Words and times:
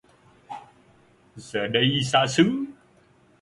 Giờ 1.35 1.67
đây 1.67 1.99
xa 2.05 2.25
xứ 2.29 2.65